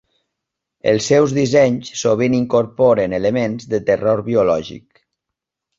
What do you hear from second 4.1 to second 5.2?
biològic.